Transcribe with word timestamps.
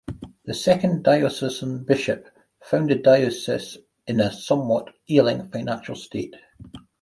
The 0.45 0.55
second 0.55 1.03
diocesan 1.03 1.83
bishop 1.83 2.25
found 2.63 2.89
the 2.89 2.95
diocese 2.95 3.77
in 4.07 4.19
a 4.19 4.31
somewhat 4.33 4.89
ailing 5.07 5.47
financial 5.51 5.93
state. 5.95 6.35